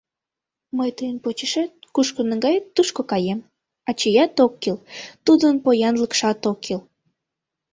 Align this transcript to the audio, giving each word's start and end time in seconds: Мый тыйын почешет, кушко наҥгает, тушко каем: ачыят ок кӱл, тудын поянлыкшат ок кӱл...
Мый 0.77 0.89
тыйын 0.97 1.17
почешет, 1.23 1.71
кушко 1.93 2.21
наҥгает, 2.29 2.63
тушко 2.75 3.01
каем: 3.11 3.39
ачыят 3.89 4.35
ок 4.45 4.53
кӱл, 4.61 4.77
тудын 5.25 5.55
поянлыкшат 5.63 6.39
ок 6.51 6.57
кӱл... 6.65 6.81